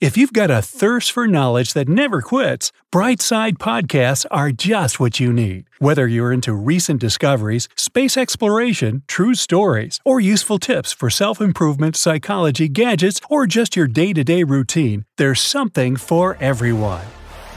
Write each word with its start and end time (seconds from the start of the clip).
If 0.00 0.16
you've 0.16 0.32
got 0.32 0.50
a 0.50 0.60
thirst 0.60 1.12
for 1.12 1.28
knowledge 1.28 1.72
that 1.74 1.88
never 1.88 2.20
quits, 2.20 2.72
Brightside 2.92 3.58
Podcasts 3.58 4.26
are 4.28 4.50
just 4.50 4.98
what 4.98 5.20
you 5.20 5.32
need. 5.32 5.66
Whether 5.78 6.08
you're 6.08 6.32
into 6.32 6.52
recent 6.52 7.00
discoveries, 7.00 7.68
space 7.76 8.16
exploration, 8.16 9.04
true 9.06 9.34
stories, 9.34 10.00
or 10.04 10.18
useful 10.18 10.58
tips 10.58 10.92
for 10.92 11.10
self 11.10 11.40
improvement, 11.40 11.94
psychology, 11.94 12.68
gadgets, 12.68 13.20
or 13.30 13.46
just 13.46 13.76
your 13.76 13.86
day 13.86 14.12
to 14.12 14.24
day 14.24 14.42
routine, 14.42 15.04
there's 15.16 15.40
something 15.40 15.94
for 15.94 16.36
everyone. 16.40 17.06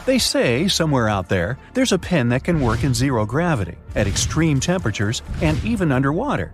They 0.06 0.20
say 0.20 0.68
somewhere 0.68 1.10
out 1.10 1.30
there, 1.30 1.58
there's 1.74 1.92
a 1.92 2.00
pen 2.00 2.30
that 2.30 2.44
can 2.44 2.62
work 2.62 2.84
in 2.84 2.94
zero 2.94 3.26
gravity, 3.26 3.78
at 3.96 4.08
extreme 4.08 4.60
temperatures, 4.60 5.24
and 5.42 5.62
even 5.66 5.92
underwater. 5.92 6.54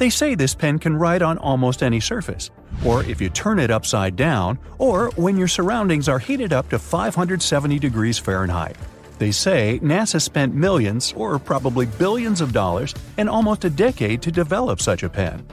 They 0.00 0.08
say 0.08 0.34
this 0.34 0.54
pen 0.54 0.78
can 0.78 0.96
write 0.96 1.20
on 1.20 1.36
almost 1.36 1.82
any 1.82 2.00
surface, 2.00 2.48
or 2.86 3.04
if 3.04 3.20
you 3.20 3.28
turn 3.28 3.58
it 3.58 3.70
upside 3.70 4.16
down, 4.16 4.58
or 4.78 5.10
when 5.16 5.36
your 5.36 5.46
surroundings 5.46 6.08
are 6.08 6.18
heated 6.18 6.54
up 6.54 6.70
to 6.70 6.78
570 6.78 7.78
degrees 7.78 8.18
Fahrenheit. 8.18 8.76
They 9.18 9.30
say 9.30 9.78
NASA 9.82 10.18
spent 10.18 10.54
millions, 10.54 11.12
or 11.14 11.38
probably 11.38 11.84
billions 11.84 12.40
of 12.40 12.54
dollars, 12.54 12.94
and 13.18 13.28
almost 13.28 13.66
a 13.66 13.68
decade 13.68 14.22
to 14.22 14.32
develop 14.32 14.80
such 14.80 15.02
a 15.02 15.08
pen. 15.10 15.46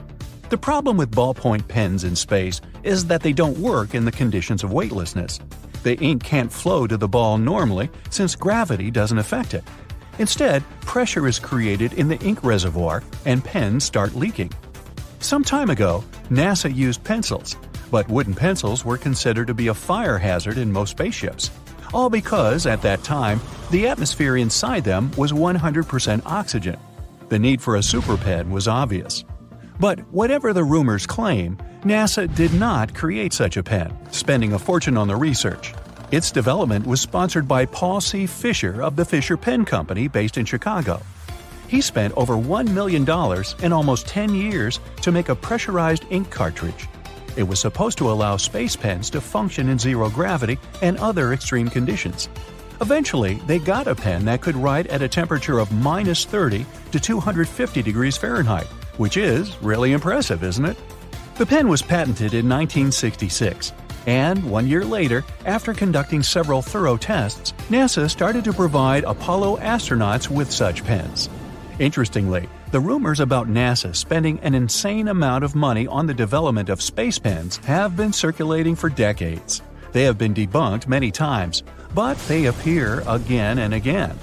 The 0.48 0.56
problem 0.56 0.96
with 0.96 1.14
ballpoint 1.14 1.68
pens 1.68 2.04
in 2.04 2.16
space 2.16 2.62
is 2.84 3.04
that 3.04 3.20
they 3.20 3.34
don't 3.34 3.58
work 3.58 3.94
in 3.94 4.06
the 4.06 4.12
conditions 4.12 4.64
of 4.64 4.72
weightlessness. 4.72 5.40
The 5.82 5.98
ink 5.98 6.24
can't 6.24 6.50
flow 6.50 6.86
to 6.86 6.96
the 6.96 7.06
ball 7.06 7.36
normally 7.36 7.90
since 8.08 8.34
gravity 8.34 8.90
doesn't 8.90 9.18
affect 9.18 9.52
it. 9.52 9.62
Instead, 10.18 10.62
pressure 10.80 11.26
is 11.26 11.38
created 11.38 11.92
in 11.94 12.08
the 12.08 12.18
ink 12.20 12.42
reservoir 12.42 13.02
and 13.24 13.44
pens 13.44 13.84
start 13.84 14.14
leaking. 14.14 14.52
Some 15.20 15.44
time 15.44 15.70
ago, 15.70 16.04
NASA 16.30 16.74
used 16.74 17.02
pencils, 17.04 17.56
but 17.90 18.08
wooden 18.08 18.34
pencils 18.34 18.84
were 18.84 18.98
considered 18.98 19.46
to 19.46 19.54
be 19.54 19.68
a 19.68 19.74
fire 19.74 20.18
hazard 20.18 20.58
in 20.58 20.72
most 20.72 20.90
spaceships. 20.90 21.50
All 21.94 22.10
because, 22.10 22.66
at 22.66 22.82
that 22.82 23.02
time, 23.02 23.40
the 23.70 23.88
atmosphere 23.88 24.36
inside 24.36 24.84
them 24.84 25.10
was 25.16 25.32
100% 25.32 26.22
oxygen. 26.26 26.78
The 27.28 27.38
need 27.38 27.62
for 27.62 27.76
a 27.76 27.82
super 27.82 28.16
pen 28.16 28.50
was 28.50 28.68
obvious. 28.68 29.24
But 29.80 30.00
whatever 30.12 30.52
the 30.52 30.64
rumors 30.64 31.06
claim, 31.06 31.56
NASA 31.82 32.32
did 32.34 32.52
not 32.54 32.94
create 32.94 33.32
such 33.32 33.56
a 33.56 33.62
pen, 33.62 33.96
spending 34.10 34.52
a 34.52 34.58
fortune 34.58 34.96
on 34.96 35.08
the 35.08 35.16
research. 35.16 35.72
Its 36.10 36.30
development 36.30 36.86
was 36.86 37.02
sponsored 37.02 37.46
by 37.46 37.66
Paul 37.66 38.00
C. 38.00 38.26
Fisher 38.26 38.82
of 38.82 38.96
the 38.96 39.04
Fisher 39.04 39.36
Pen 39.36 39.66
Company 39.66 40.08
based 40.08 40.38
in 40.38 40.46
Chicago. 40.46 41.02
He 41.68 41.82
spent 41.82 42.16
over 42.16 42.34
$1 42.34 42.70
million 42.70 43.06
in 43.62 43.72
almost 43.74 44.06
10 44.06 44.34
years 44.34 44.80
to 45.02 45.12
make 45.12 45.28
a 45.28 45.36
pressurized 45.36 46.06
ink 46.08 46.30
cartridge. 46.30 46.88
It 47.36 47.42
was 47.42 47.60
supposed 47.60 47.98
to 47.98 48.10
allow 48.10 48.38
space 48.38 48.74
pens 48.74 49.10
to 49.10 49.20
function 49.20 49.68
in 49.68 49.78
zero 49.78 50.08
gravity 50.08 50.58
and 50.80 50.96
other 50.96 51.34
extreme 51.34 51.68
conditions. 51.68 52.30
Eventually, 52.80 53.34
they 53.46 53.58
got 53.58 53.86
a 53.86 53.94
pen 53.94 54.24
that 54.24 54.40
could 54.40 54.56
write 54.56 54.86
at 54.86 55.02
a 55.02 55.08
temperature 55.08 55.58
of 55.58 55.70
minus 55.72 56.24
30 56.24 56.64
to 56.90 56.98
250 56.98 57.82
degrees 57.82 58.16
Fahrenheit, 58.16 58.66
which 58.96 59.18
is 59.18 59.60
really 59.60 59.92
impressive, 59.92 60.42
isn't 60.42 60.64
it? 60.64 60.78
The 61.36 61.44
pen 61.46 61.68
was 61.68 61.82
patented 61.82 62.32
in 62.32 62.48
1966, 62.48 63.72
and 64.08 64.42
one 64.50 64.66
year 64.66 64.86
later, 64.86 65.22
after 65.44 65.74
conducting 65.74 66.22
several 66.22 66.62
thorough 66.62 66.96
tests, 66.96 67.52
NASA 67.68 68.08
started 68.08 68.42
to 68.44 68.54
provide 68.54 69.04
Apollo 69.04 69.58
astronauts 69.58 70.30
with 70.30 70.50
such 70.50 70.82
pens. 70.82 71.28
Interestingly, 71.78 72.48
the 72.70 72.80
rumors 72.80 73.20
about 73.20 73.48
NASA 73.48 73.94
spending 73.94 74.40
an 74.40 74.54
insane 74.54 75.08
amount 75.08 75.44
of 75.44 75.54
money 75.54 75.86
on 75.86 76.06
the 76.06 76.14
development 76.14 76.70
of 76.70 76.80
space 76.80 77.18
pens 77.18 77.58
have 77.58 77.98
been 77.98 78.14
circulating 78.14 78.74
for 78.74 78.88
decades. 78.88 79.60
They 79.92 80.04
have 80.04 80.16
been 80.16 80.32
debunked 80.32 80.88
many 80.88 81.10
times, 81.10 81.62
but 81.94 82.16
they 82.28 82.46
appear 82.46 83.02
again 83.06 83.58
and 83.58 83.74
again. 83.74 84.18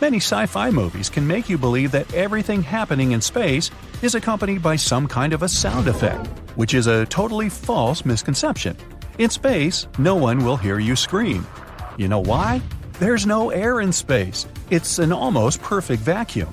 Many 0.00 0.16
sci 0.16 0.46
fi 0.46 0.70
movies 0.70 1.10
can 1.10 1.26
make 1.26 1.50
you 1.50 1.58
believe 1.58 1.92
that 1.92 2.14
everything 2.14 2.62
happening 2.62 3.12
in 3.12 3.20
space 3.20 3.70
is 4.00 4.14
accompanied 4.14 4.62
by 4.62 4.76
some 4.76 5.06
kind 5.06 5.34
of 5.34 5.42
a 5.42 5.48
sound 5.48 5.88
effect, 5.88 6.26
which 6.56 6.72
is 6.72 6.86
a 6.86 7.04
totally 7.04 7.50
false 7.50 8.06
misconception. 8.06 8.78
In 9.18 9.30
space, 9.30 9.86
no 9.98 10.14
one 10.16 10.44
will 10.44 10.56
hear 10.56 10.78
you 10.78 10.96
scream. 10.96 11.46
You 11.96 12.08
know 12.08 12.20
why? 12.20 12.62
There's 12.98 13.26
no 13.26 13.50
air 13.50 13.80
in 13.80 13.92
space. 13.92 14.46
It's 14.70 14.98
an 14.98 15.12
almost 15.12 15.60
perfect 15.62 16.02
vacuum. 16.02 16.52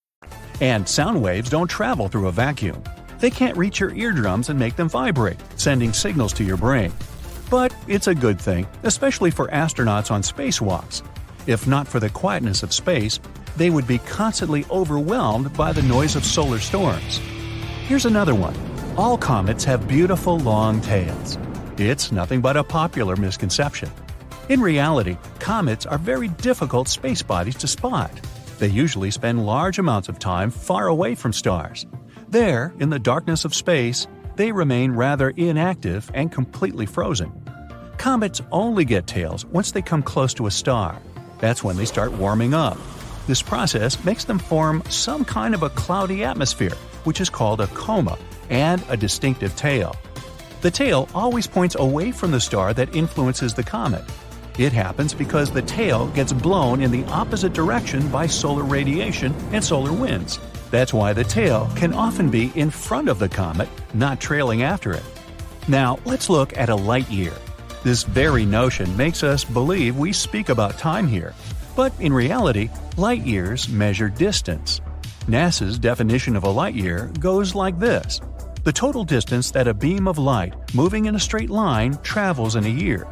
And 0.61 0.87
sound 0.87 1.21
waves 1.21 1.49
don't 1.49 1.67
travel 1.67 2.07
through 2.07 2.27
a 2.27 2.31
vacuum. 2.31 2.83
They 3.19 3.31
can't 3.31 3.57
reach 3.57 3.79
your 3.79 3.95
eardrums 3.95 4.49
and 4.49 4.59
make 4.59 4.75
them 4.75 4.87
vibrate, 4.89 5.39
sending 5.55 5.91
signals 5.91 6.33
to 6.33 6.43
your 6.43 6.57
brain. 6.57 6.93
But 7.49 7.75
it's 7.87 8.07
a 8.07 8.15
good 8.15 8.39
thing, 8.39 8.67
especially 8.83 9.31
for 9.31 9.47
astronauts 9.47 10.11
on 10.11 10.21
spacewalks. 10.21 11.01
If 11.47 11.65
not 11.65 11.87
for 11.87 11.99
the 11.99 12.11
quietness 12.11 12.61
of 12.61 12.73
space, 12.73 13.19
they 13.57 13.71
would 13.71 13.87
be 13.87 13.97
constantly 13.97 14.63
overwhelmed 14.69 15.51
by 15.57 15.73
the 15.73 15.81
noise 15.81 16.15
of 16.15 16.23
solar 16.23 16.59
storms. 16.59 17.19
Here's 17.87 18.05
another 18.05 18.35
one 18.35 18.55
all 18.97 19.17
comets 19.17 19.63
have 19.63 19.87
beautiful 19.87 20.37
long 20.39 20.79
tails. 20.81 21.37
It's 21.77 22.11
nothing 22.11 22.39
but 22.39 22.55
a 22.55 22.63
popular 22.63 23.15
misconception. 23.15 23.89
In 24.49 24.61
reality, 24.61 25.17
comets 25.39 25.87
are 25.87 25.97
very 25.97 26.27
difficult 26.27 26.87
space 26.87 27.23
bodies 27.23 27.55
to 27.55 27.67
spot. 27.67 28.11
They 28.61 28.67
usually 28.67 29.09
spend 29.09 29.43
large 29.43 29.79
amounts 29.79 30.07
of 30.07 30.19
time 30.19 30.51
far 30.51 30.85
away 30.85 31.15
from 31.15 31.33
stars. 31.33 31.87
There, 32.29 32.71
in 32.77 32.91
the 32.91 32.99
darkness 32.99 33.43
of 33.43 33.55
space, 33.55 34.05
they 34.35 34.51
remain 34.51 34.91
rather 34.91 35.31
inactive 35.31 36.11
and 36.13 36.31
completely 36.31 36.85
frozen. 36.85 37.31
Comets 37.97 38.39
only 38.51 38.85
get 38.85 39.07
tails 39.07 39.47
once 39.47 39.71
they 39.71 39.81
come 39.81 40.03
close 40.03 40.35
to 40.35 40.45
a 40.45 40.51
star. 40.51 41.01
That's 41.39 41.63
when 41.63 41.75
they 41.75 41.85
start 41.85 42.11
warming 42.11 42.53
up. 42.53 42.77
This 43.25 43.41
process 43.41 44.05
makes 44.05 44.25
them 44.25 44.37
form 44.37 44.83
some 44.89 45.25
kind 45.25 45.55
of 45.55 45.63
a 45.63 45.71
cloudy 45.71 46.23
atmosphere, 46.23 46.77
which 47.03 47.19
is 47.19 47.31
called 47.31 47.61
a 47.61 47.67
coma, 47.69 48.19
and 48.51 48.83
a 48.89 48.95
distinctive 48.95 49.55
tail. 49.55 49.95
The 50.61 50.69
tail 50.69 51.09
always 51.15 51.47
points 51.47 51.75
away 51.79 52.11
from 52.11 52.29
the 52.29 52.39
star 52.39 52.75
that 52.75 52.95
influences 52.95 53.55
the 53.55 53.63
comet, 53.63 54.03
it 54.57 54.73
happens 54.73 55.13
because 55.13 55.51
the 55.51 55.61
tail 55.61 56.07
gets 56.07 56.33
blown 56.33 56.81
in 56.81 56.91
the 56.91 57.05
opposite 57.05 57.53
direction 57.53 58.07
by 58.09 58.27
solar 58.27 58.63
radiation 58.63 59.33
and 59.51 59.63
solar 59.63 59.93
winds. 59.93 60.39
That's 60.69 60.93
why 60.93 61.13
the 61.13 61.23
tail 61.23 61.69
can 61.75 61.93
often 61.93 62.29
be 62.29 62.51
in 62.55 62.69
front 62.69 63.09
of 63.09 63.19
the 63.19 63.29
comet, 63.29 63.69
not 63.93 64.19
trailing 64.19 64.63
after 64.63 64.93
it. 64.93 65.03
Now, 65.67 65.99
let's 66.05 66.29
look 66.29 66.57
at 66.57 66.69
a 66.69 66.75
light 66.75 67.09
year. 67.09 67.33
This 67.83 68.03
very 68.03 68.45
notion 68.45 68.95
makes 68.95 69.23
us 69.23 69.43
believe 69.43 69.97
we 69.97 70.13
speak 70.13 70.49
about 70.49 70.77
time 70.77 71.07
here. 71.07 71.33
But 71.75 71.93
in 71.99 72.13
reality, 72.13 72.69
light 72.97 73.25
years 73.25 73.69
measure 73.69 74.09
distance. 74.09 74.81
NASA's 75.27 75.79
definition 75.79 76.35
of 76.35 76.43
a 76.43 76.49
light 76.49 76.75
year 76.75 77.11
goes 77.19 77.55
like 77.55 77.79
this 77.79 78.19
the 78.63 78.71
total 78.71 79.03
distance 79.03 79.49
that 79.51 79.67
a 79.67 79.73
beam 79.73 80.07
of 80.07 80.19
light 80.19 80.53
moving 80.75 81.05
in 81.05 81.15
a 81.15 81.19
straight 81.19 81.49
line 81.49 81.97
travels 82.03 82.55
in 82.55 82.65
a 82.65 82.69
year. 82.69 83.07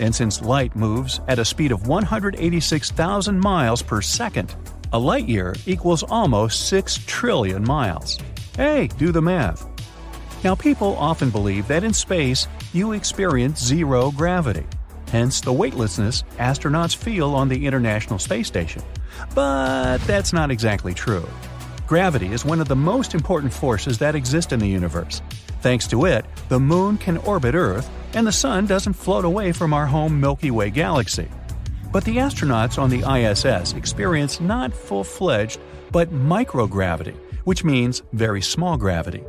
And 0.00 0.12
since 0.14 0.42
light 0.42 0.74
moves 0.74 1.20
at 1.28 1.38
a 1.38 1.44
speed 1.44 1.70
of 1.70 1.86
186,000 1.86 3.38
miles 3.38 3.82
per 3.82 4.00
second, 4.00 4.56
a 4.92 4.98
light 4.98 5.28
year 5.28 5.54
equals 5.66 6.02
almost 6.02 6.68
6 6.68 6.98
trillion 7.06 7.62
miles. 7.62 8.18
Hey, 8.56 8.88
do 8.98 9.12
the 9.12 9.22
math. 9.22 9.68
Now, 10.42 10.54
people 10.54 10.96
often 10.96 11.30
believe 11.30 11.68
that 11.68 11.84
in 11.84 11.92
space, 11.92 12.48
you 12.72 12.92
experience 12.92 13.62
zero 13.62 14.10
gravity. 14.10 14.66
Hence 15.08 15.40
the 15.40 15.52
weightlessness 15.52 16.24
astronauts 16.38 16.96
feel 16.96 17.34
on 17.34 17.48
the 17.48 17.66
International 17.66 18.18
Space 18.18 18.46
Station. 18.46 18.82
But 19.34 19.98
that's 20.06 20.32
not 20.32 20.50
exactly 20.50 20.94
true. 20.94 21.28
Gravity 21.90 22.28
is 22.28 22.44
one 22.44 22.60
of 22.60 22.68
the 22.68 22.76
most 22.76 23.16
important 23.16 23.52
forces 23.52 23.98
that 23.98 24.14
exist 24.14 24.52
in 24.52 24.60
the 24.60 24.68
universe. 24.68 25.20
Thanks 25.60 25.88
to 25.88 26.04
it, 26.04 26.24
the 26.48 26.60
Moon 26.60 26.96
can 26.96 27.16
orbit 27.16 27.56
Earth, 27.56 27.90
and 28.14 28.24
the 28.24 28.30
Sun 28.30 28.66
doesn't 28.66 28.92
float 28.92 29.24
away 29.24 29.50
from 29.50 29.74
our 29.74 29.86
home 29.86 30.20
Milky 30.20 30.52
Way 30.52 30.70
galaxy. 30.70 31.26
But 31.90 32.04
the 32.04 32.18
astronauts 32.18 32.78
on 32.78 32.90
the 32.90 33.02
ISS 33.02 33.72
experience 33.72 34.40
not 34.40 34.72
full 34.72 35.02
fledged, 35.02 35.58
but 35.90 36.12
microgravity, 36.12 37.16
which 37.42 37.64
means 37.64 38.04
very 38.12 38.40
small 38.40 38.76
gravity. 38.76 39.24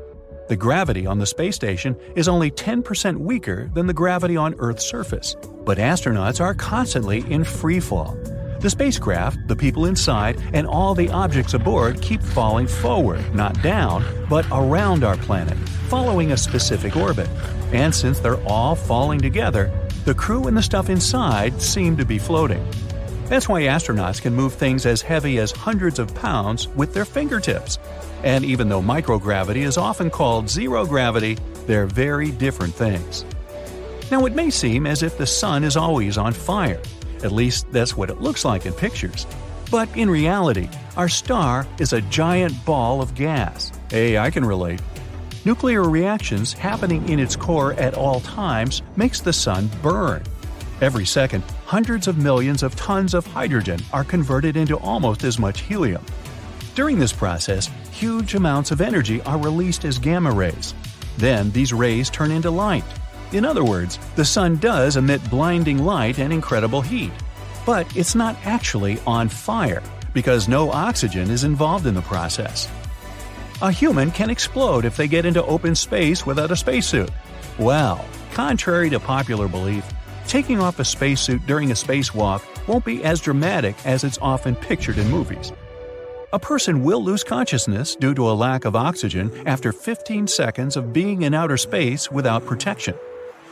The 0.48 0.56
gravity 0.56 1.08
on 1.08 1.18
the 1.18 1.25
space 1.25 1.56
station 1.56 1.98
is 2.16 2.28
only 2.28 2.52
10% 2.52 3.18
weaker 3.18 3.72
than 3.74 3.88
the 3.88 3.94
gravity 3.96 4.38
on 4.38 4.54
Earth's 4.60 4.86
surface, 4.86 5.36
but 5.66 5.80
astronauts 5.80 6.40
are 6.40 6.54
constantly 6.54 7.25
in 7.28 7.44
free 7.44 7.80
fall. 7.80 8.16
The 8.62 8.69
spacecraft, 8.69 9.48
the 9.48 9.56
people 9.56 9.88
inside, 9.88 10.40
and 10.54 10.68
all 10.68 10.94
the 10.94 11.10
objects 11.10 11.56
aboard 11.56 12.00
keep 12.00 12.22
falling 12.22 12.68
forward, 12.68 13.34
not 13.34 13.60
down, 13.63 14.06
but 14.30 14.46
around 14.52 15.04
our 15.04 15.18
planet, 15.18 15.58
following 15.90 16.31
a 16.31 16.38
specific 16.38 16.96
orbit. 16.96 17.28
And 17.74 17.94
since 17.94 18.19
they're 18.19 18.44
all 18.44 18.75
falling 18.75 19.19
together, 19.19 19.72
the 20.06 20.13
crew 20.13 20.46
and 20.46 20.56
the 20.56 20.62
stuff 20.62 20.92
inside 20.92 21.60
seem 21.60 21.98
to 21.98 22.06
be 22.06 22.19
floating. 22.19 22.63
That's 23.25 23.50
why 23.50 23.63
astronauts 23.63 24.22
can 24.22 24.36
move 24.36 24.54
things 24.54 24.86
as 24.86 25.02
heavy 25.02 25.40
as 25.40 25.52
hundreds 25.52 25.98
of 25.98 26.13
pounds 26.13 26.68
with 26.68 26.94
their 26.94 27.06
fingertips. 27.06 27.80
And 28.24 28.46
even 28.46 28.69
though 28.69 28.81
microgravity 28.81 29.63
is 29.66 29.78
often 29.78 30.12
called 30.12 30.50
zero 30.50 30.86
gravity, 30.86 31.40
they're 31.66 31.88
very 31.88 32.30
different 32.30 32.75
things. 32.75 33.25
Now, 34.12 34.25
it 34.25 34.36
may 34.36 34.52
seem 34.52 34.86
as 34.86 35.02
if 35.02 35.18
the 35.18 35.25
sun 35.25 35.63
is 35.63 35.78
always 35.78 36.19
on 36.19 36.34
fire, 36.34 36.81
at 37.24 37.32
least 37.32 37.72
that's 37.72 37.96
what 37.96 38.10
it 38.10 38.22
looks 38.22 38.46
like 38.46 38.66
in 38.66 38.74
pictures. 38.74 39.26
But 39.70 39.90
in 39.96 40.10
reality, 40.10 40.70
our 40.98 41.08
star 41.08 41.66
is 41.80 41.94
a 41.94 42.02
giant 42.02 42.66
ball 42.66 43.02
of 43.02 43.16
gas. 43.16 43.72
Hey, 43.90 44.18
I 44.18 44.30
can 44.30 44.44
relate. 44.44 44.82
Nuclear 45.46 45.84
reactions 45.84 46.54
happening 46.54 47.08
in 47.10 47.20
its 47.20 47.36
core 47.36 47.74
at 47.74 47.94
all 47.94 48.20
times 48.20 48.82
makes 48.96 49.22
the 49.22 49.34
sun 49.34 49.70
burn. 49.82 50.24
Every 50.82 51.06
second, 51.06 51.44
hundreds 51.66 52.08
of 52.08 52.18
millions 52.18 52.64
of 52.64 52.76
tons 52.76 53.14
of 53.14 53.26
hydrogen 53.26 53.80
are 53.94 54.04
converted 54.04 54.58
into 54.58 54.78
almost 54.78 55.24
as 55.24 55.40
much 55.40 55.62
helium. 55.62 56.06
During 56.76 57.00
this 57.00 57.14
process, 57.14 57.70
huge 57.92 58.36
amounts 58.36 58.72
of 58.72 58.82
energy 58.82 59.22
are 59.22 59.38
released 59.38 59.86
as 59.86 60.00
gamma 60.00 60.32
rays. 60.32 60.74
Then 61.18 61.52
these 61.52 61.74
rays 61.74 62.10
turn 62.10 62.32
into 62.32 62.50
light. 62.50 62.84
In 63.31 63.45
other 63.45 63.63
words, 63.63 63.98
the 64.16 64.25
sun 64.25 64.57
does 64.57 64.98
emit 64.98 65.28
blinding 65.30 65.86
light 65.86 66.19
and 66.19 66.33
incredible 66.33 66.81
heat. 66.81 67.12
But 67.66 67.95
it's 67.95 68.16
not 68.16 68.36
actually 68.44 69.00
on 69.07 69.30
fire, 69.30 69.81
because 70.13 70.48
no 70.48 70.69
oxygen 70.72 71.30
is 71.30 71.44
involved 71.44 71.86
in 71.86 71.94
the 71.94 72.01
process. 72.01 72.68
A 73.62 73.72
human 73.72 74.12
can 74.12 74.30
explode 74.30 74.83
if 74.83 74.98
they 74.98 75.07
get 75.07 75.25
into 75.25 75.45
open 75.45 75.75
space 75.75 76.25
without 76.25 76.51
a 76.51 76.56
spacesuit. 76.56 77.12
Well, 77.57 78.04
contrary 78.33 78.89
to 78.89 79.00
popular 79.00 79.48
belief, 79.48 79.86
taking 80.27 80.60
off 80.60 80.80
a 80.80 80.86
spacesuit 80.86 81.45
during 81.45 81.72
a 81.72 81.75
spacewalk 81.75 82.42
won't 82.68 82.84
be 82.84 83.04
as 83.04 83.22
dramatic 83.22 83.75
as 83.86 84.04
it's 84.04 84.18
often 84.22 84.56
pictured 84.56 84.98
in 84.98 85.10
movies. 85.10 85.54
A 86.34 86.39
person 86.39 86.84
will 86.84 87.04
lose 87.04 87.24
consciousness 87.24 87.95
due 87.95 88.13
to 88.16 88.30
a 88.30 88.31
lack 88.31 88.66
of 88.66 88.75
oxygen 88.75 89.31
after 89.45 89.72
15 89.72 90.27
seconds 90.27 90.75
of 90.75 90.94
being 90.94 91.22
in 91.22 91.34
outer 91.34 91.57
space 91.57 92.10
without 92.10 92.45
protection. 92.45 92.95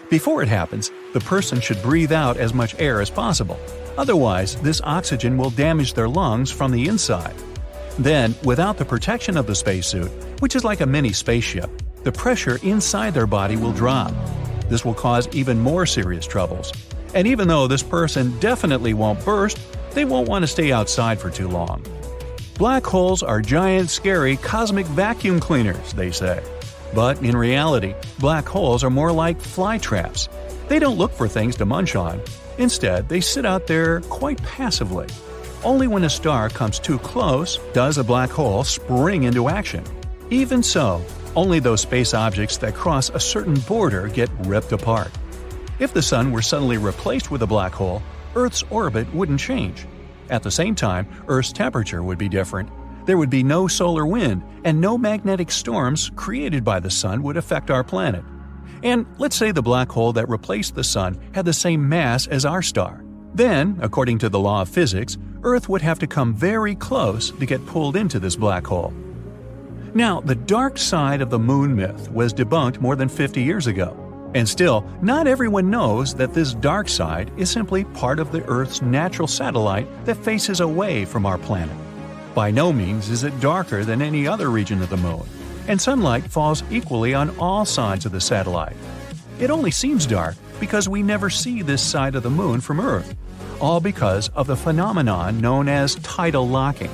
Before 0.09 0.41
it 0.41 0.47
happens, 0.47 0.91
the 1.13 1.19
person 1.19 1.61
should 1.61 1.83
breathe 1.83 2.11
out 2.11 2.37
as 2.37 2.51
much 2.51 2.75
air 2.79 2.99
as 2.99 3.11
possible. 3.11 3.59
Otherwise, 3.95 4.55
this 4.61 4.81
oxygen 4.83 5.37
will 5.37 5.51
damage 5.51 5.93
their 5.93 6.09
lungs 6.09 6.49
from 6.49 6.71
the 6.71 6.87
inside. 6.87 7.35
Then, 7.99 8.33
without 8.43 8.79
the 8.79 8.85
protection 8.85 9.37
of 9.37 9.45
the 9.45 9.53
spacesuit, 9.53 10.09
which 10.41 10.55
is 10.55 10.63
like 10.63 10.81
a 10.81 10.85
mini 10.87 11.13
spaceship, 11.13 11.69
the 12.03 12.11
pressure 12.11 12.59
inside 12.63 13.13
their 13.13 13.27
body 13.27 13.55
will 13.55 13.71
drop. 13.71 14.11
This 14.67 14.83
will 14.83 14.95
cause 14.95 15.27
even 15.31 15.59
more 15.59 15.85
serious 15.85 16.25
troubles. 16.25 16.73
And 17.13 17.27
even 17.27 17.47
though 17.47 17.67
this 17.67 17.83
person 17.83 18.37
definitely 18.39 18.95
won't 18.95 19.23
burst, 19.23 19.59
they 19.91 20.05
won't 20.05 20.27
want 20.27 20.41
to 20.41 20.47
stay 20.47 20.71
outside 20.71 21.19
for 21.19 21.29
too 21.29 21.47
long. 21.47 21.85
Black 22.57 22.83
holes 22.83 23.21
are 23.21 23.41
giant, 23.41 23.91
scary 23.91 24.37
cosmic 24.37 24.87
vacuum 24.87 25.39
cleaners, 25.39 25.93
they 25.93 26.09
say. 26.09 26.41
But 26.93 27.21
in 27.23 27.35
reality, 27.35 27.95
black 28.19 28.47
holes 28.47 28.83
are 28.83 28.89
more 28.89 29.11
like 29.11 29.39
fly 29.41 29.77
traps. 29.77 30.29
They 30.67 30.79
don't 30.79 30.97
look 30.97 31.11
for 31.11 31.27
things 31.27 31.55
to 31.57 31.65
munch 31.65 31.95
on. 31.95 32.21
Instead, 32.57 33.09
they 33.09 33.21
sit 33.21 33.45
out 33.45 33.67
there 33.67 34.01
quite 34.01 34.41
passively. 34.43 35.07
Only 35.63 35.87
when 35.87 36.03
a 36.03 36.09
star 36.09 36.49
comes 36.49 36.79
too 36.79 36.99
close 36.99 37.59
does 37.73 37.97
a 37.97 38.03
black 38.03 38.29
hole 38.29 38.63
spring 38.63 39.23
into 39.23 39.49
action. 39.49 39.83
Even 40.29 40.63
so, 40.63 41.03
only 41.35 41.59
those 41.59 41.81
space 41.81 42.13
objects 42.13 42.57
that 42.57 42.75
cross 42.75 43.09
a 43.09 43.19
certain 43.19 43.55
border 43.61 44.07
get 44.07 44.29
ripped 44.39 44.71
apart. 44.71 45.11
If 45.79 45.93
the 45.93 46.01
Sun 46.01 46.31
were 46.31 46.41
suddenly 46.41 46.77
replaced 46.77 47.31
with 47.31 47.41
a 47.41 47.47
black 47.47 47.73
hole, 47.73 48.01
Earth's 48.35 48.63
orbit 48.69 49.11
wouldn't 49.13 49.39
change. 49.39 49.85
At 50.29 50.43
the 50.43 50.51
same 50.51 50.75
time, 50.75 51.07
Earth's 51.27 51.51
temperature 51.51 52.03
would 52.03 52.17
be 52.17 52.29
different, 52.29 52.69
there 53.09 53.17
would 53.17 53.31
be 53.31 53.41
no 53.41 53.67
solar 53.67 54.05
wind, 54.05 54.43
and 54.63 54.79
no 54.79 54.95
magnetic 54.95 55.49
storms 55.49 56.11
created 56.15 56.63
by 56.63 56.79
the 56.79 56.91
Sun 56.91 57.23
would 57.23 57.37
affect 57.37 57.71
our 57.71 57.83
planet. 57.83 58.23
And 58.83 59.07
let's 59.17 59.35
say 59.35 59.51
the 59.51 59.63
black 59.63 59.89
hole 59.89 60.13
that 60.13 60.29
replaced 60.29 60.75
the 60.75 60.83
Sun 60.83 61.19
had 61.33 61.43
the 61.43 61.51
same 61.51 61.89
mass 61.89 62.27
as 62.27 62.45
our 62.45 62.61
star. 62.61 63.03
Then, 63.33 63.79
according 63.81 64.19
to 64.19 64.29
the 64.29 64.39
law 64.39 64.61
of 64.61 64.69
physics, 64.69 65.17
Earth 65.41 65.67
would 65.69 65.81
have 65.81 65.97
to 65.99 66.05
come 66.05 66.35
very 66.35 66.75
close 66.75 67.31
to 67.31 67.47
get 67.47 67.65
pulled 67.65 67.95
into 67.95 68.19
this 68.19 68.35
black 68.35 68.67
hole. 68.67 68.93
Now, 69.95 70.21
the 70.21 70.35
dark 70.35 70.77
side 70.77 71.21
of 71.21 71.31
the 71.31 71.39
moon 71.39 71.75
myth 71.75 72.11
was 72.11 72.31
debunked 72.31 72.79
more 72.79 72.95
than 72.95 73.09
50 73.09 73.41
years 73.41 73.65
ago. 73.65 73.97
And 74.35 74.47
still, 74.47 74.85
not 75.01 75.25
everyone 75.25 75.71
knows 75.71 76.13
that 76.13 76.35
this 76.35 76.53
dark 76.53 76.87
side 76.87 77.31
is 77.37 77.49
simply 77.49 77.85
part 77.85 78.19
of 78.19 78.31
the 78.31 78.45
Earth's 78.45 78.83
natural 78.83 79.27
satellite 79.27 79.87
that 80.05 80.23
faces 80.23 80.59
away 80.59 81.05
from 81.05 81.25
our 81.25 81.39
planet. 81.39 81.75
By 82.35 82.51
no 82.51 82.71
means 82.71 83.09
is 83.09 83.23
it 83.23 83.39
darker 83.39 83.83
than 83.83 84.01
any 84.01 84.27
other 84.27 84.49
region 84.49 84.81
of 84.81 84.89
the 84.89 84.97
Moon, 84.97 85.23
and 85.67 85.81
sunlight 85.81 86.23
falls 86.23 86.63
equally 86.69 87.13
on 87.13 87.35
all 87.39 87.65
sides 87.65 88.05
of 88.05 88.11
the 88.11 88.21
satellite. 88.21 88.75
It 89.39 89.49
only 89.49 89.71
seems 89.71 90.05
dark 90.05 90.35
because 90.59 90.87
we 90.87 91.01
never 91.01 91.29
see 91.29 91.61
this 91.61 91.81
side 91.81 92.15
of 92.15 92.23
the 92.23 92.29
Moon 92.29 92.61
from 92.61 92.79
Earth, 92.79 93.15
all 93.59 93.79
because 93.79 94.29
of 94.29 94.47
the 94.47 94.55
phenomenon 94.55 95.41
known 95.41 95.67
as 95.67 95.95
tidal 95.95 96.47
locking. 96.47 96.91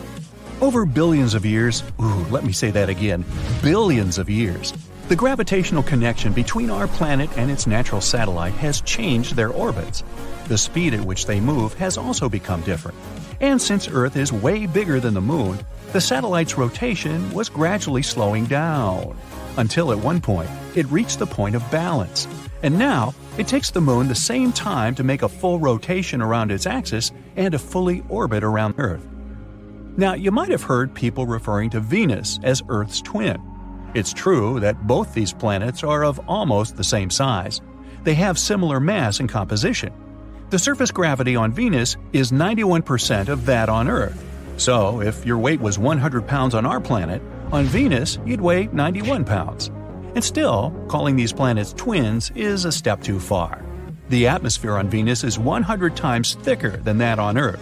Over 0.61 0.85
billions 0.85 1.33
of 1.33 1.45
years, 1.45 1.83
ooh, 2.01 2.25
let 2.31 2.45
me 2.45 2.53
say 2.53 2.71
that 2.71 2.87
again, 2.87 3.25
billions 3.61 4.17
of 4.17 4.29
years, 4.29 4.73
the 5.09 5.15
gravitational 5.15 5.83
connection 5.83 6.31
between 6.33 6.69
our 6.69 6.87
planet 6.87 7.29
and 7.37 7.51
its 7.51 7.67
natural 7.67 8.01
satellite 8.01 8.53
has 8.53 8.81
changed 8.81 9.35
their 9.35 9.49
orbits. 9.49 10.03
The 10.47 10.57
speed 10.57 10.93
at 10.93 11.05
which 11.05 11.25
they 11.25 11.39
move 11.39 11.73
has 11.75 11.97
also 11.97 12.29
become 12.29 12.61
different. 12.61 12.97
And 13.41 13.61
since 13.61 13.87
Earth 13.87 14.15
is 14.15 14.31
way 14.31 14.65
bigger 14.65 14.99
than 14.99 15.13
the 15.13 15.21
Moon, 15.21 15.59
the 15.91 16.01
satellite's 16.01 16.57
rotation 16.57 17.31
was 17.33 17.49
gradually 17.49 18.01
slowing 18.01 18.45
down. 18.45 19.17
Until 19.57 19.91
at 19.91 19.99
one 19.99 20.21
point, 20.21 20.49
it 20.75 20.85
reached 20.87 21.19
the 21.19 21.25
point 21.25 21.55
of 21.55 21.71
balance. 21.71 22.27
And 22.63 22.77
now, 22.77 23.13
it 23.37 23.47
takes 23.47 23.71
the 23.71 23.81
Moon 23.81 24.07
the 24.07 24.15
same 24.15 24.51
time 24.51 24.95
to 24.95 25.03
make 25.03 25.21
a 25.21 25.29
full 25.29 25.59
rotation 25.59 26.21
around 26.21 26.51
its 26.51 26.65
axis 26.65 27.11
and 27.35 27.51
to 27.51 27.59
fully 27.59 28.03
orbit 28.09 28.43
around 28.43 28.75
Earth. 28.77 29.05
Now, 29.97 30.13
you 30.13 30.31
might 30.31 30.49
have 30.49 30.63
heard 30.63 30.93
people 30.93 31.25
referring 31.25 31.69
to 31.71 31.79
Venus 31.79 32.39
as 32.43 32.63
Earth's 32.67 33.01
twin. 33.01 33.41
It's 33.93 34.11
true 34.11 34.59
that 34.59 34.87
both 34.87 35.13
these 35.13 35.31
planets 35.31 35.83
are 35.83 36.03
of 36.03 36.19
almost 36.27 36.75
the 36.75 36.83
same 36.83 37.09
size. 37.09 37.61
They 38.03 38.13
have 38.15 38.37
similar 38.37 38.81
mass 38.81 39.21
and 39.21 39.29
composition, 39.29 39.93
the 40.49 40.59
surface 40.59 40.91
gravity 40.91 41.35
on 41.35 41.51
Venus 41.51 41.97
is 42.13 42.31
91% 42.31 43.29
of 43.29 43.45
that 43.47 43.67
on 43.67 43.87
Earth. 43.87 44.23
So, 44.57 45.01
if 45.01 45.25
your 45.25 45.37
weight 45.37 45.59
was 45.59 45.79
100 45.79 46.27
pounds 46.27 46.53
on 46.53 46.65
our 46.65 46.79
planet, 46.79 47.21
on 47.51 47.65
Venus 47.65 48.19
you'd 48.25 48.41
weigh 48.41 48.67
91 48.67 49.25
pounds. 49.25 49.71
And 50.13 50.23
still, 50.23 50.71
calling 50.87 51.15
these 51.15 51.33
planets 51.33 51.73
twins 51.73 52.31
is 52.35 52.63
a 52.63 52.71
step 52.71 53.01
too 53.01 53.19
far. 53.19 53.63
The 54.09 54.27
atmosphere 54.27 54.77
on 54.77 54.87
Venus 54.87 55.23
is 55.23 55.39
100 55.39 55.95
times 55.95 56.35
thicker 56.35 56.77
than 56.77 56.99
that 56.99 57.19
on 57.19 57.37
Earth. 57.37 57.61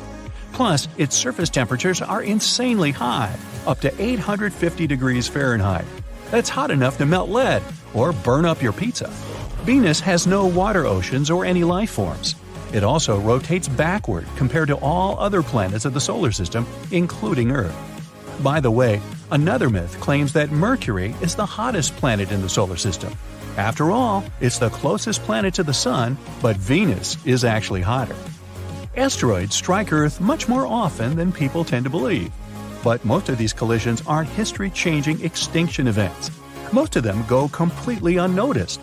Plus, 0.51 0.87
its 0.97 1.15
surface 1.15 1.49
temperatures 1.49 2.01
are 2.01 2.21
insanely 2.21 2.91
high, 2.91 3.35
up 3.65 3.79
to 3.79 4.01
850 4.01 4.85
degrees 4.85 5.27
Fahrenheit. 5.27 5.85
That's 6.29 6.49
hot 6.49 6.69
enough 6.69 6.97
to 6.97 7.05
melt 7.05 7.29
lead 7.29 7.63
or 7.93 8.11
burn 8.11 8.45
up 8.45 8.61
your 8.61 8.73
pizza. 8.73 9.07
Venus 9.63 9.99
has 10.01 10.27
no 10.27 10.45
water 10.45 10.85
oceans 10.85 11.31
or 11.31 11.45
any 11.45 11.63
life 11.63 11.89
forms. 11.89 12.35
It 12.73 12.83
also 12.83 13.19
rotates 13.19 13.67
backward 13.67 14.25
compared 14.35 14.67
to 14.69 14.77
all 14.77 15.19
other 15.19 15.43
planets 15.43 15.85
of 15.85 15.93
the 15.93 16.01
solar 16.01 16.31
system, 16.31 16.65
including 16.91 17.51
Earth. 17.51 17.75
By 18.41 18.59
the 18.59 18.71
way, 18.71 18.99
another 19.31 19.69
myth 19.69 19.99
claims 19.99 20.33
that 20.33 20.51
Mercury 20.51 21.15
is 21.21 21.35
the 21.35 21.45
hottest 21.45 21.95
planet 21.97 22.31
in 22.31 22.41
the 22.41 22.49
solar 22.49 22.77
system. 22.77 23.13
After 23.57 23.91
all, 23.91 24.23
it's 24.41 24.57
the 24.57 24.71
closest 24.71 25.21
planet 25.21 25.53
to 25.53 25.63
the 25.63 25.73
Sun, 25.73 26.17
but 26.41 26.57
Venus 26.57 27.23
is 27.25 27.43
actually 27.43 27.81
hotter. 27.81 28.15
Asteroids 28.97 29.55
strike 29.55 29.93
Earth 29.93 30.19
much 30.19 30.47
more 30.47 30.65
often 30.65 31.15
than 31.15 31.31
people 31.31 31.63
tend 31.63 31.83
to 31.83 31.91
believe. 31.91 32.31
But 32.83 33.05
most 33.05 33.29
of 33.29 33.37
these 33.37 33.53
collisions 33.53 34.01
aren't 34.07 34.29
history 34.29 34.71
changing 34.71 35.23
extinction 35.23 35.87
events. 35.87 36.31
Most 36.71 36.95
of 36.95 37.03
them 37.03 37.23
go 37.27 37.47
completely 37.49 38.17
unnoticed. 38.17 38.81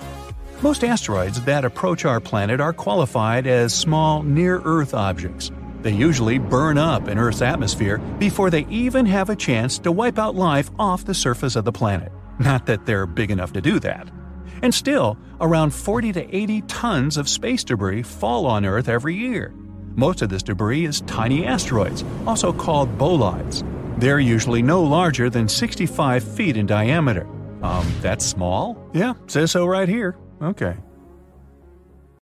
Most 0.62 0.85
asteroids 0.85 1.40
that 1.47 1.64
approach 1.64 2.05
our 2.05 2.21
planet 2.21 2.61
are 2.61 2.75
qualified 2.75 3.47
as 3.47 3.73
small, 3.73 4.23
near 4.23 4.61
Earth 4.62 4.93
objects. 4.93 5.50
They 5.81 5.93
usually 5.93 6.37
burn 6.37 6.76
up 6.76 7.09
in 7.09 7.17
Earth's 7.17 7.40
atmosphere 7.40 7.97
before 8.19 8.50
they 8.50 8.67
even 8.69 9.07
have 9.07 9.31
a 9.31 9.37
chance 9.37 9.79
to 9.79 9.90
wipe 9.90 10.19
out 10.19 10.35
life 10.35 10.71
off 10.79 11.07
the 11.07 11.14
surface 11.14 11.57
of 11.57 11.64
the 11.64 11.73
planet. 11.73 12.12
Not 12.38 12.67
that 12.67 12.85
they're 12.85 13.07
big 13.07 13.31
enough 13.31 13.55
to 13.55 13.62
do 13.62 13.81
that. 13.81 14.11
And 14.61 14.75
still, 14.75 15.17
around 15.40 15.71
40 15.71 16.12
to 16.12 16.37
80 16.37 16.61
tons 16.62 17.17
of 17.17 17.26
space 17.26 17.64
debris 17.64 18.02
fall 18.02 18.45
on 18.45 18.67
Earth 18.67 18.90
every 18.90 19.14
year. 19.14 19.55
Most 19.95 20.21
of 20.21 20.29
this 20.29 20.43
debris 20.43 20.85
is 20.85 21.00
tiny 21.02 21.47
asteroids, 21.47 22.05
also 22.26 22.52
called 22.52 22.99
bolides. 22.99 23.64
They're 23.97 24.21
usually 24.21 24.61
no 24.61 24.83
larger 24.83 25.31
than 25.31 25.49
65 25.49 26.23
feet 26.23 26.59
in 26.59 26.67
diameter. 26.67 27.26
Um, 27.62 27.90
that's 28.02 28.26
small? 28.26 28.76
Yeah, 28.93 29.14
says 29.26 29.52
so 29.52 29.64
right 29.64 29.88
here. 29.88 30.19
Okay. 30.43 30.75